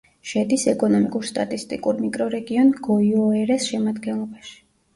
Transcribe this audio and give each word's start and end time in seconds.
შედის 0.27 0.63
ეკონომიკურ-სტატისტიკურ 0.71 2.01
მიკრორეგიონ 2.07 2.73
გოიოერეს 2.89 3.71
შემადგენლობაში. 3.77 4.61